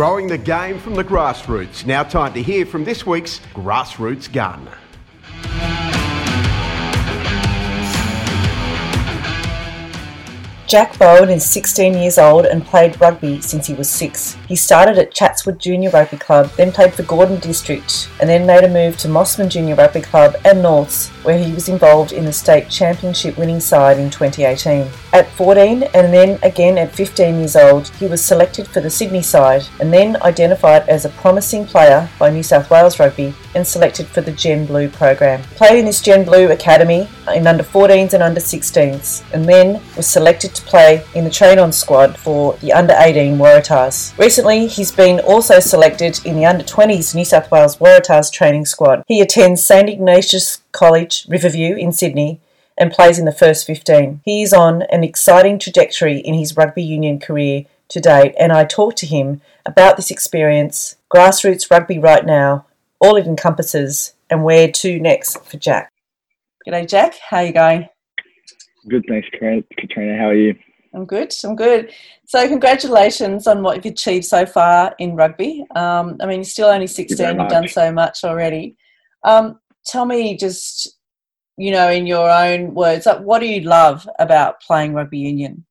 [0.00, 1.84] growing the game from the grassroots.
[1.84, 4.66] Now, time to hear from this week's Grassroots Gun.
[10.66, 14.38] Jack Bowen is 16 years old and played rugby since he was six.
[14.48, 18.64] He started at Chatswood Junior Rugby Club, then played for Gordon District, and then made
[18.64, 22.32] a move to Mosman Junior Rugby Club and Norths, where he was involved in the
[22.32, 24.88] state championship winning side in 2018.
[25.12, 29.22] At 14 and then again at 15 years old, he was selected for the Sydney
[29.22, 34.06] side and then identified as a promising player by New South Wales Rugby and selected
[34.06, 35.42] for the Gen Blue program.
[35.56, 40.06] Played in this Gen Blue academy in under 14s and under 16s and then was
[40.06, 44.16] selected to play in the train on squad for the under 18 Waratahs.
[44.18, 49.04] Recently, he's been also selected in the under 20s New South Wales Waratahs training squad.
[49.06, 52.40] He attends St Ignatius College, Riverview in Sydney
[52.80, 54.22] and plays in the first 15.
[54.24, 58.64] He is on an exciting trajectory in his rugby union career to date, and I
[58.64, 62.66] talked to him about this experience, grassroots rugby right now,
[63.00, 65.92] all it encompasses, and where to next for Jack.
[66.66, 67.14] G'day, Jack.
[67.28, 67.88] How are you going?
[68.88, 70.16] Good, thanks, Katrina.
[70.16, 70.54] How are you?
[70.94, 71.32] I'm good.
[71.44, 71.92] I'm good.
[72.26, 75.64] So, congratulations on what you've achieved so far in rugby.
[75.74, 77.18] Um, I mean, you're still only 16.
[77.18, 78.76] You have done so much already.
[79.22, 79.60] Um,
[79.90, 80.96] tell me just
[81.60, 85.66] you know, in your own words, like what do you love about playing rugby union?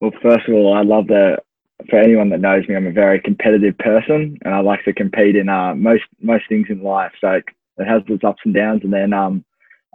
[0.00, 1.44] Well, first of all, I love that.
[1.88, 5.34] For anyone that knows me, I'm a very competitive person, and I like to compete
[5.34, 7.10] in uh, most most things in life.
[7.20, 7.40] So
[7.78, 9.44] it has its ups and downs, and then um,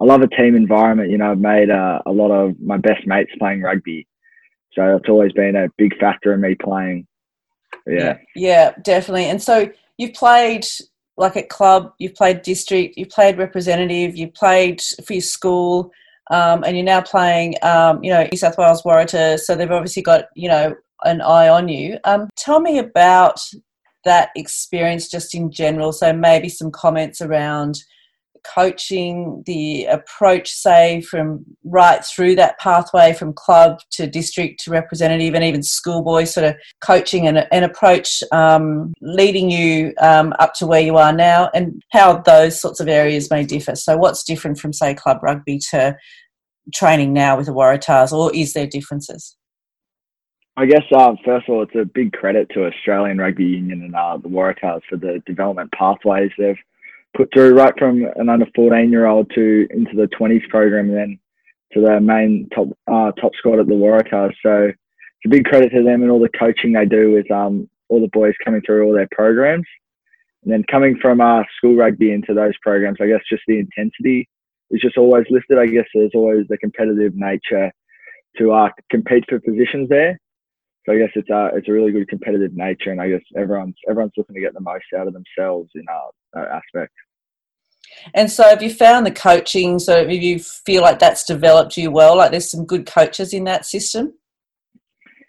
[0.01, 1.11] I love a team environment.
[1.11, 4.07] You know, I've made uh, a lot of my best mates playing rugby,
[4.73, 7.07] so it's always been a big factor in me playing.
[7.85, 7.95] Yeah.
[7.95, 9.25] yeah, yeah, definitely.
[9.25, 10.65] And so you've played
[11.17, 15.91] like at club, you've played district, you've played representative, you played for your school,
[16.29, 19.39] um, and you're now playing, um, you know, New South Wales Waratah.
[19.39, 21.97] So they've obviously got, you know, an eye on you.
[22.03, 23.39] Um, tell me about
[24.05, 25.91] that experience just in general.
[25.91, 27.79] So maybe some comments around
[28.43, 35.33] coaching, the approach, say, from right through that pathway from club to district to representative
[35.33, 40.65] and even schoolboy sort of coaching and an approach um, leading you um, up to
[40.65, 43.75] where you are now and how those sorts of areas may differ.
[43.75, 45.95] So, what's different from, say, club rugby to
[46.73, 49.37] training now with the Waratahs, or is there differences?
[50.59, 53.95] I guess uh, first of all, it's a big credit to Australian Rugby Union and
[53.95, 56.57] uh, the Waratahs for the development pathways they've
[57.15, 60.97] put through right from an under 14 year old to into the 20s program and
[60.97, 61.19] then
[61.73, 64.33] to the main top uh, top squad at the Waratahs.
[64.43, 67.69] So it's a big credit to them and all the coaching they do with um,
[67.89, 69.65] all the boys coming through all their programs.
[70.43, 74.29] And then coming from uh, school rugby into those programs, I guess just the intensity
[74.71, 75.57] is just always listed.
[75.57, 77.71] I guess there's always the competitive nature
[78.37, 80.19] to uh, compete for positions there.
[80.87, 83.21] So I guess it's a uh, it's a really good competitive nature, and I guess
[83.35, 86.93] everyone's everyone's looking to get the most out of themselves in uh, that aspect.
[88.13, 89.79] And so, have you found the coaching?
[89.79, 93.43] So, if you feel like that's developed you well, like there's some good coaches in
[93.45, 94.13] that system.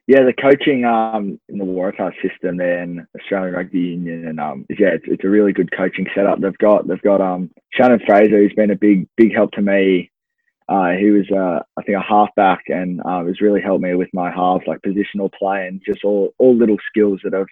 [0.07, 4.65] Yeah, the coaching um, in the Waratah system there in Australian Rugby Union, and um,
[4.71, 6.41] yeah, it's, it's a really good coaching setup.
[6.41, 10.11] They've got they've got um, Shannon Fraser, who's been a big big help to me
[10.69, 14.09] uh, he was, uh, I think, a halfback and uh, has really helped me with
[14.13, 17.47] my halves, like positional play and just all, all little skills that I've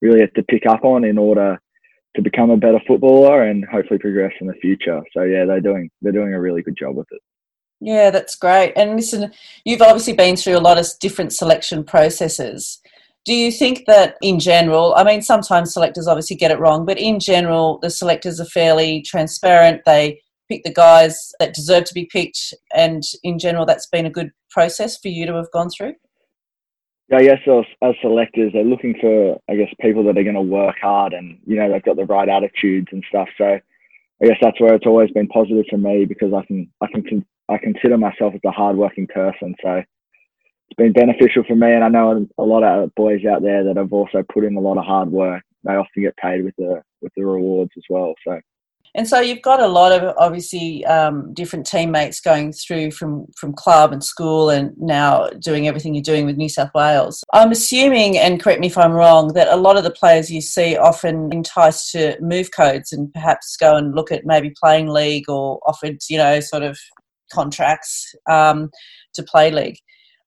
[0.00, 1.60] really had to pick up on in order
[2.16, 5.02] to become a better footballer and hopefully progress in the future.
[5.14, 7.20] So yeah, they're doing they're doing a really good job with it.
[7.80, 8.72] Yeah, that's great.
[8.76, 9.32] And listen,
[9.64, 12.80] you've obviously been through a lot of different selection processes.
[13.24, 16.98] Do you think that in general, I mean, sometimes selectors obviously get it wrong, but
[16.98, 19.82] in general, the selectors are fairly transparent.
[19.84, 20.20] They
[20.52, 24.30] pick the guys that deserve to be picked, and in general, that's been a good
[24.50, 25.94] process for you to have gone through.
[27.12, 30.40] I guess as, as selectors, they're looking for, I guess, people that are going to
[30.40, 33.28] work hard and you know they've got the right attitudes and stuff.
[33.36, 36.86] So I guess that's where it's always been positive for me because I can, I
[36.86, 39.54] can, I consider myself as a hardworking person.
[39.62, 43.64] So it's been beneficial for me, and I know a lot of boys out there
[43.64, 45.42] that have also put in a lot of hard work.
[45.64, 48.14] They often get paid with the with the rewards as well.
[48.26, 48.40] So
[48.94, 53.54] and so you've got a lot of obviously um, different teammates going through from from
[53.54, 57.24] club and school, and now doing everything you're doing with New South Wales.
[57.32, 60.42] I'm assuming, and correct me if I'm wrong, that a lot of the players you
[60.42, 65.28] see often enticed to move codes and perhaps go and look at maybe playing league
[65.28, 66.78] or offered, you know, sort of
[67.32, 68.70] contracts um,
[69.14, 69.78] to play league.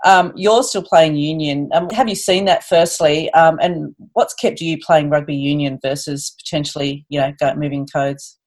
[0.06, 1.70] Um, you're still playing union.
[1.74, 3.32] Um, have you seen that firstly?
[3.32, 8.38] Um, and what's kept you playing rugby union versus potentially, you know, moving codes?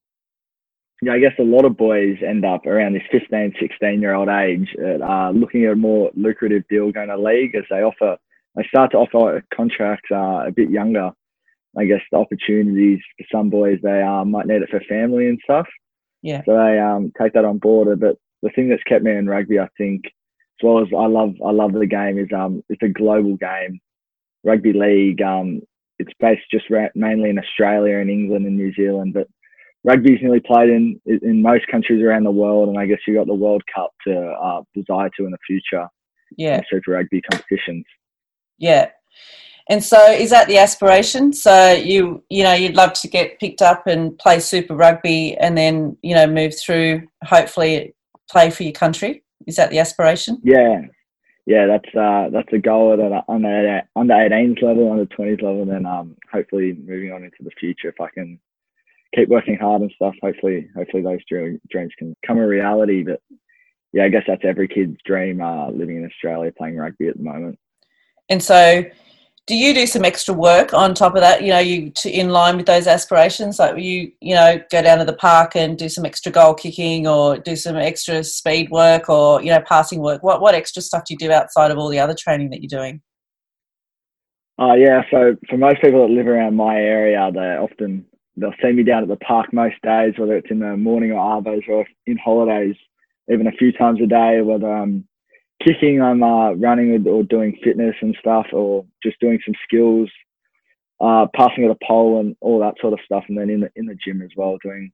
[1.03, 4.29] Yeah, I guess a lot of boys end up around this 15, 16 year old
[4.29, 8.17] age uh, looking at a more lucrative deal going to league as they offer,
[8.57, 11.13] they start to offer contracts uh, a bit younger.
[11.77, 15.39] I guess the opportunities for some boys they um, might need it for family and
[15.45, 15.69] stuff.
[16.23, 16.43] Yeah.
[16.45, 18.01] So they um, take that on board.
[18.01, 21.35] But the thing that's kept me in rugby, I think, as well as I love
[21.45, 23.81] I love the game, is um it's a global game.
[24.43, 25.61] Rugby league, um,
[25.99, 29.29] it's based just mainly in Australia and England and New Zealand, but
[29.89, 33.27] rugby's nearly played in in most countries around the world, and I guess you got
[33.27, 35.89] the World Cup to uh, desire to in the future.
[36.37, 37.85] Yeah, Super Rugby competitions.
[38.59, 38.91] Yeah,
[39.69, 41.33] and so is that the aspiration?
[41.33, 45.57] So you you know you'd love to get picked up and play Super Rugby, and
[45.57, 47.95] then you know move through, hopefully
[48.31, 49.23] play for your country.
[49.47, 50.39] Is that the aspiration?
[50.45, 50.83] Yeah,
[51.47, 55.63] yeah, that's uh, that's a goal at an under under 18s level, under 20s level,
[55.63, 58.39] and then um, hopefully moving on into the future if I can
[59.15, 60.15] keep working hard and stuff.
[60.23, 63.03] Hopefully, hopefully those dreams can come a reality.
[63.03, 63.21] But
[63.93, 65.41] yeah, I guess that's every kid's dream.
[65.41, 67.59] Uh, living in Australia, playing rugby at the moment.
[68.29, 68.85] And so,
[69.47, 71.43] do you do some extra work on top of that?
[71.43, 74.99] You know, you to, in line with those aspirations, like you, you know, go down
[74.99, 79.09] to the park and do some extra goal kicking, or do some extra speed work,
[79.09, 80.23] or you know, passing work.
[80.23, 82.81] What what extra stuff do you do outside of all the other training that you're
[82.81, 83.01] doing?
[84.61, 88.05] Uh, yeah, so for most people that live around my area, they're often
[88.39, 91.21] they'll see me down at the park most days, whether it's in the morning or
[91.21, 92.77] arvos or in holidays,
[93.31, 95.07] even a few times a day, whether I'm
[95.65, 100.11] kicking, I'm uh, running or doing fitness and stuff, or just doing some skills,
[101.01, 103.25] uh, passing at a pole and all that sort of stuff.
[103.29, 104.93] And then in the, in the gym as well, doing,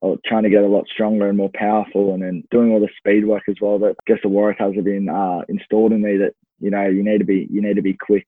[0.00, 2.88] or trying to get a lot stronger and more powerful and then doing all the
[2.98, 6.18] speed work as well that I guess the Waratahs have been uh, installed in me
[6.18, 8.26] that, you know, you need to be, you need to be quick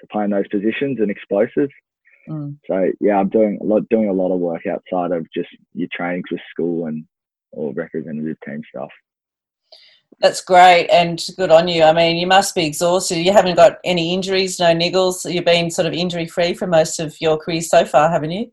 [0.00, 1.70] to play in those positions and explosive.
[2.28, 2.58] Mm.
[2.66, 5.88] So yeah, I'm doing a lot doing a lot of work outside of just your
[5.92, 7.04] trainings with school and
[7.52, 8.90] or representative team stuff.
[10.20, 11.82] That's great and good on you.
[11.84, 13.18] I mean, you must be exhausted.
[13.18, 15.30] You haven't got any injuries, no niggles.
[15.30, 18.50] You've been sort of injury free for most of your career so far, haven't you?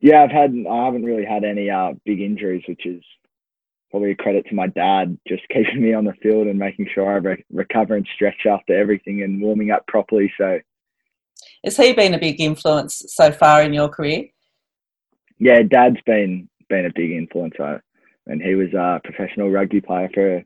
[0.00, 0.54] Yeah, I've had.
[0.70, 3.02] I haven't really had any uh, big injuries, which is
[3.90, 7.08] probably a credit to my dad, just keeping me on the field and making sure
[7.08, 10.32] I re- recover and stretch after everything and warming up properly.
[10.38, 10.58] So
[11.64, 14.24] has he been a big influence so far in your career?
[15.38, 17.54] Yeah, Dad's been been a big influence.
[18.26, 20.44] And he was a professional rugby player for a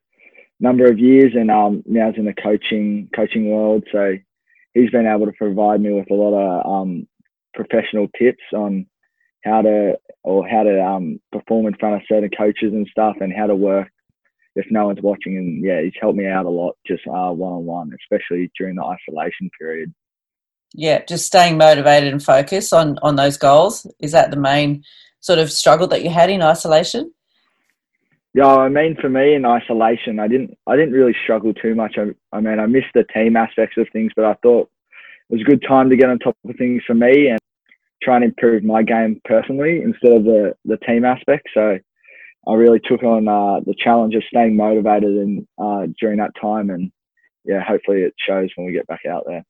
[0.61, 3.85] number of years, and um, now in the coaching coaching world.
[3.93, 4.17] So
[4.75, 7.07] he's been able to provide me with a lot of um,
[7.55, 8.87] professional tips on
[9.45, 13.33] how to or how to um, perform in front of certain coaches and stuff, and
[13.33, 13.89] how to work
[14.55, 15.37] if no one's watching.
[15.37, 18.85] And yeah, he's helped me out a lot just one on one, especially during the
[18.85, 19.95] isolation period
[20.77, 23.87] yeah just staying motivated and focused on on those goals.
[23.99, 24.85] Is that the main
[25.21, 27.13] sort of struggle that you had in isolation?
[28.35, 31.97] Yeah i mean for me in isolation i didn't i didn't really struggle too much.
[31.99, 34.71] I, I mean i missed the team aspects of things but i thought
[35.29, 37.39] it was a good time to get on top of things for me and
[38.03, 41.49] try and improve my game personally instead of the the team aspect.
[41.55, 41.79] So
[42.47, 46.71] i really took on uh, the challenge of staying motivated and uh, during that time
[46.71, 46.93] and
[47.45, 49.45] yeah hopefully it shows when we get back out there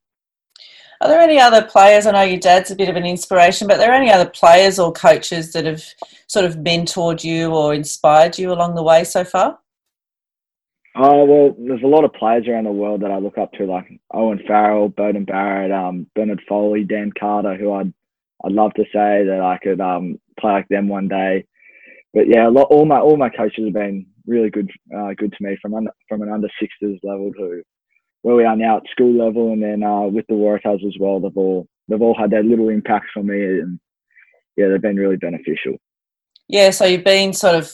[1.00, 2.06] are there any other players?
[2.06, 4.78] I know your dad's a bit of an inspiration, but are there any other players
[4.78, 5.84] or coaches that have
[6.26, 9.58] sort of mentored you or inspired you along the way so far?
[10.98, 13.66] Oh well, there's a lot of players around the world that I look up to,
[13.66, 17.92] like Owen Farrell, Beauden Barrett, um, Bernard Foley, Dan Carter, who I'd
[18.44, 21.44] I'd love to say that I could um, play like them one day.
[22.14, 25.44] But yeah, lot, all my all my coaches have been really good uh, good to
[25.44, 27.62] me from under, from an under sixes level to
[28.26, 31.21] where we are now at school level, and then uh, with the Waratahs as well.
[31.21, 33.78] They've all they've all had their little impacts on me, and
[34.56, 35.76] yeah, they've been really beneficial.
[36.49, 37.73] Yeah, so you've been sort of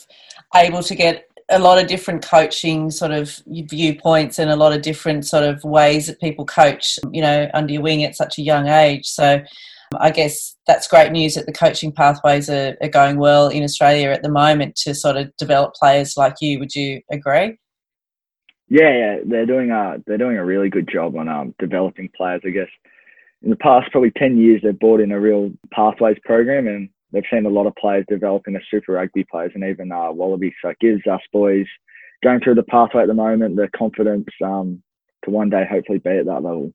[0.55, 4.83] able to get a lot of different coaching sort of viewpoints and a lot of
[4.83, 8.43] different sort of ways that people coach, you know, under your wing at such a
[8.43, 9.07] young age.
[9.07, 9.41] So
[9.99, 14.11] I guess that's great news that the coaching pathways are, are going well in Australia
[14.11, 16.59] at the moment to sort of develop players like you.
[16.59, 17.57] Would you agree?
[18.73, 22.41] Yeah, yeah, they're doing a they're doing a really good job on um, developing players.
[22.43, 22.71] I guess
[23.43, 27.23] in the past probably ten years they've brought in a real pathways program and they've
[27.31, 30.55] seen a lot of players develop into Super Rugby players and even uh, Wallabies.
[30.63, 31.67] So it gives us boys
[32.25, 34.83] going through the pathway at the moment the confidence um,
[35.27, 36.73] to one day hopefully be at that level.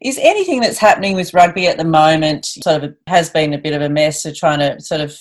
[0.00, 3.72] Is anything that's happening with rugby at the moment sort of has been a bit
[3.72, 5.16] of a mess of trying to sort of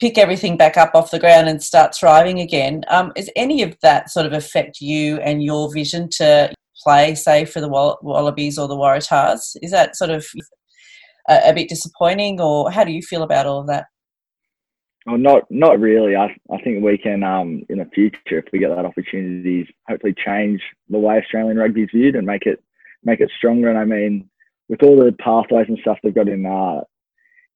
[0.00, 2.82] pick everything back up off the ground and start thriving again.
[2.88, 6.52] Um, is any of that sort of affect you and your vision to
[6.82, 9.56] play, say, for the Wallabies or the Waratahs?
[9.62, 10.26] Is that sort of
[11.28, 13.86] a, a bit disappointing, or how do you feel about all of that?
[15.06, 16.16] Well, not not really.
[16.16, 20.14] I I think we can um, in the future, if we get that opportunity, hopefully
[20.24, 22.62] change the way Australian rugby is viewed and make it
[23.02, 23.70] make it stronger.
[23.70, 24.28] And I mean,
[24.68, 26.82] with all the pathways and stuff they've got in uh,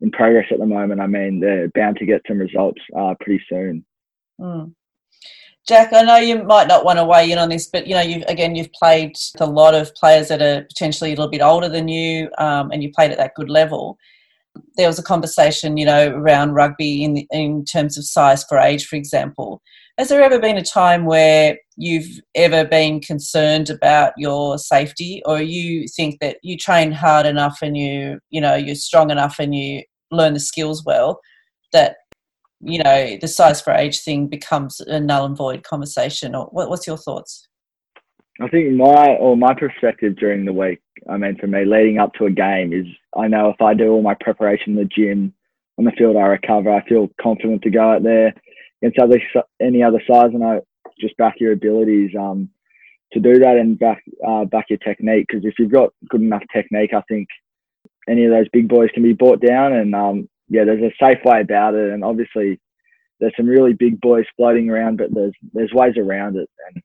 [0.00, 3.42] in progress at the moment, I mean, they're bound to get some results uh, pretty
[3.48, 3.84] soon.
[4.40, 4.74] Mm.
[5.66, 8.02] Jack, I know you might not want to weigh in on this, but you know,
[8.02, 11.70] you again, you've played a lot of players that are potentially a little bit older
[11.70, 13.96] than you, um, and you played at that good level.
[14.76, 18.86] There was a conversation, you know, around rugby in in terms of size for age,
[18.86, 19.62] for example.
[19.96, 25.40] Has there ever been a time where you've ever been concerned about your safety, or
[25.40, 29.54] you think that you train hard enough and you, you know, you're strong enough and
[29.54, 31.20] you learn the skills well
[31.72, 31.96] that
[32.60, 36.34] you know the size for age thing becomes a null and void conversation?
[36.34, 37.48] Or what, what's your thoughts?
[38.40, 42.14] I think my or my perspective during the week, I mean, for me, leading up
[42.14, 45.34] to a game is I know if I do all my preparation in the gym,
[45.78, 46.72] on the field, I recover.
[46.72, 48.32] I feel confident to go out there
[48.82, 49.20] against other
[49.60, 50.60] any other size, and I
[51.00, 52.48] just back your abilities um,
[53.12, 55.26] to do that and back uh, back your technique.
[55.28, 57.28] Because if you've got good enough technique, I think
[58.08, 59.72] any of those big boys can be brought down.
[59.72, 61.92] And um, yeah, there's a safe way about it.
[61.92, 62.60] And obviously,
[63.20, 66.48] there's some really big boys floating around, but there's there's ways around it.
[66.68, 66.82] And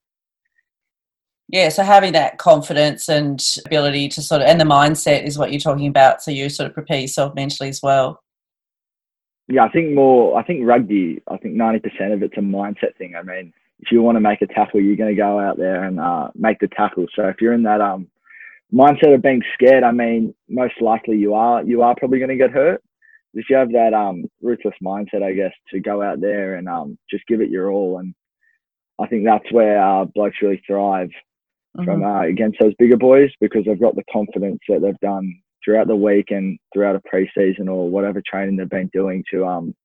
[1.47, 5.51] yeah, so having that confidence and ability to sort of and the mindset is what
[5.51, 6.21] you're talking about.
[6.21, 8.21] So you sort of prepare yourself mentally as well
[9.49, 10.37] yeah, I think more.
[10.37, 11.21] I think rugby.
[11.27, 13.15] I think ninety percent of it's a mindset thing.
[13.15, 15.83] I mean, if you want to make a tackle, you're going to go out there
[15.83, 17.05] and uh, make the tackle.
[17.15, 18.07] So if you're in that um,
[18.73, 21.63] mindset of being scared, I mean, most likely you are.
[21.63, 22.83] You are probably going to get hurt.
[23.33, 26.97] If you have that um, ruthless mindset, I guess, to go out there and um,
[27.09, 28.13] just give it your all, and
[28.99, 31.09] I think that's where uh, blokes really thrive
[31.77, 31.85] mm-hmm.
[31.85, 35.31] from uh, against those bigger boys because they've got the confidence that they've done
[35.63, 39.75] throughout the week and throughout a preseason or whatever training they've been doing to um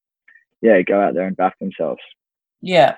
[0.62, 2.00] yeah go out there and back themselves
[2.60, 2.94] yeah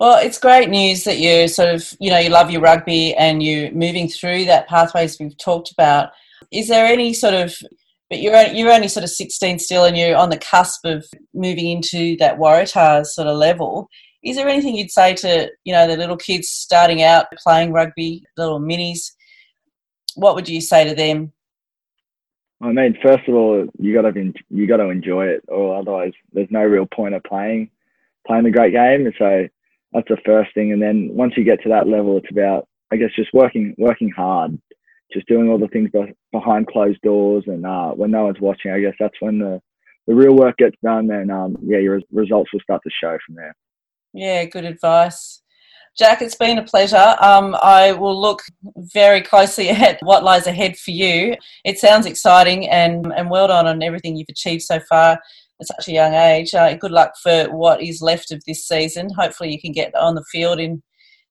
[0.00, 3.42] well it's great news that you sort of you know you love your rugby and
[3.42, 6.10] you're moving through that pathways we've talked about.
[6.52, 7.54] Is there any sort of
[8.10, 11.70] but you're you're only sort of 16 still and you're on the cusp of moving
[11.70, 13.88] into that Waratahs sort of level.
[14.22, 18.24] Is there anything you'd say to you know the little kids starting out playing rugby
[18.36, 19.12] little minis?
[20.14, 21.32] What would you say to them?
[22.62, 26.12] I mean, first of all, you got to you got to enjoy it, or otherwise,
[26.32, 27.70] there's no real point of playing
[28.26, 29.12] playing the great game.
[29.18, 29.48] So
[29.94, 32.96] that's the first thing, and then once you get to that level, it's about I
[32.96, 34.60] guess just working working hard,
[35.12, 35.90] just doing all the things
[36.32, 39.60] behind closed doors, and uh, when no one's watching, I guess that's when the
[40.06, 43.36] the real work gets done, and um, yeah, your results will start to show from
[43.36, 43.54] there.
[44.12, 45.40] Yeah, good advice.
[45.96, 47.14] Jack, it's been a pleasure.
[47.20, 48.42] Um, I will look
[48.76, 51.36] very closely at what lies ahead for you.
[51.64, 55.20] It sounds exciting and, and well done on everything you've achieved so far
[55.60, 56.54] at such a young age.
[56.54, 59.08] Uh, good luck for what is left of this season.
[59.16, 60.82] Hopefully, you can get on the field in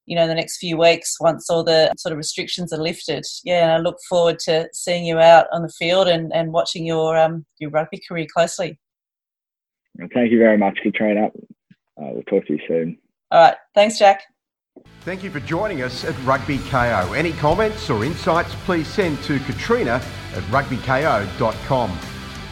[0.06, 3.24] you know the next few weeks once all the sort of restrictions are lifted.
[3.44, 6.86] Yeah, and I look forward to seeing you out on the field and, and watching
[6.86, 8.80] your um, your rugby career closely.
[10.14, 11.28] Thank you very much, Katrina.
[11.28, 12.98] Uh, we'll talk to you soon.
[13.32, 13.56] All right.
[13.76, 14.24] Thanks, Jack.
[15.02, 17.14] Thank you for joining us at Rugby KO.
[17.14, 20.02] Any comments or insights, please send to Katrina
[20.34, 22.00] at rugbyko.com.